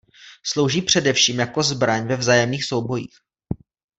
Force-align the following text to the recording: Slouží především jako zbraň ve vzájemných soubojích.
Slouží 0.43 0.81
především 0.81 1.39
jako 1.39 1.63
zbraň 1.63 2.07
ve 2.07 2.15
vzájemných 2.15 2.65
soubojích. 2.65 3.15